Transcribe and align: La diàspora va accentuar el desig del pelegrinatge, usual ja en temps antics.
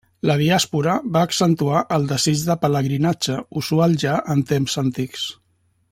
La 0.27 0.35
diàspora 0.41 0.95
va 1.17 1.21
accentuar 1.27 1.83
el 1.99 2.09
desig 2.13 2.41
del 2.47 2.59
pelegrinatge, 2.65 3.39
usual 3.63 3.97
ja 4.05 4.19
en 4.37 4.43
temps 4.55 4.79
antics. 4.85 5.29